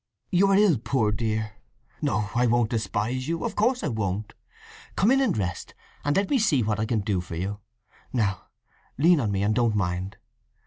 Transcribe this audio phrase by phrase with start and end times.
[0.31, 1.57] "You are ill, poor dear!
[2.01, 4.33] No, I won't despise you; of course I won't!
[4.95, 7.59] Come in and rest, and let me see what I can do for you.
[8.11, 8.47] Now
[8.97, 10.17] lean on me, and don't mind."